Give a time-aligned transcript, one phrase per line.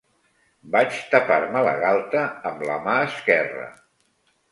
[0.75, 3.67] Vaig tapar-me la galta amb la mà esquerra